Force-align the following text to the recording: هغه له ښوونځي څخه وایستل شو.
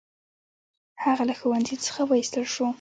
هغه 1.03 1.23
له 1.29 1.33
ښوونځي 1.39 1.75
څخه 1.85 2.01
وایستل 2.05 2.43
شو. 2.53 2.65